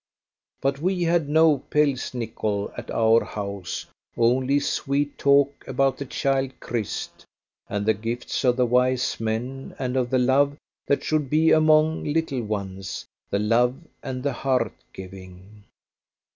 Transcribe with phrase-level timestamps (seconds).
[0.63, 3.85] But we had no Pelsnichol at our house,
[4.17, 7.23] only sweet talk about the child Christ,
[7.67, 12.03] and the gifts of the wise men, and of the love that should be among
[12.03, 15.65] little ones the love and the heart giving.